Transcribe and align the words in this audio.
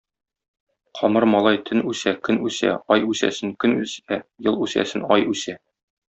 Камыр 0.99 1.25
малай 1.33 1.59
төн 1.67 1.83
үсә, 1.91 2.13
көн 2.27 2.39
үсә, 2.49 2.71
ай 2.95 3.05
үсәсен 3.13 3.51
көн 3.65 3.75
үсә, 3.83 4.17
ел 4.47 4.57
үсәсен 4.69 5.05
ай 5.17 5.27
үсә. 5.35 5.55